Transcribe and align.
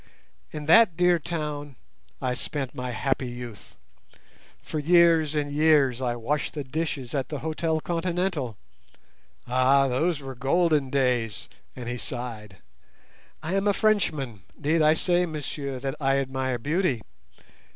In 0.49 0.65
that 0.65 0.97
dear 0.97 1.19
town 1.19 1.75
I 2.23 2.33
spent 2.33 2.73
my 2.73 2.89
happy 2.89 3.27
youth. 3.29 3.75
For 4.63 4.79
years 4.79 5.35
and 5.35 5.51
years 5.51 6.01
I 6.01 6.15
washed 6.15 6.55
the 6.55 6.63
dishes 6.63 7.13
at 7.13 7.29
the 7.29 7.41
Hôtel 7.41 7.83
Continental. 7.83 8.57
Ah, 9.45 9.87
those 9.87 10.19
were 10.19 10.33
golden 10.33 10.89
days!" 10.89 11.47
and 11.75 11.87
he 11.87 11.99
sighed. 11.99 12.57
"I 13.43 13.53
am 13.53 13.67
a 13.67 13.73
Frenchman. 13.73 14.41
Need 14.57 14.81
I 14.81 14.95
say, 14.95 15.27
messieurs, 15.27 15.83
that 15.83 15.93
I 16.01 16.17
admire 16.17 16.57
beauty? 16.57 17.03